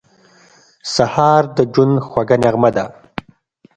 [0.93, 2.85] سهار د ژوند خوږه نغمه ده.